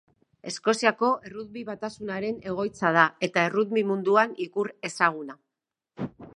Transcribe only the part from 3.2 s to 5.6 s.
eta errugbi munduan ikur ezaguna.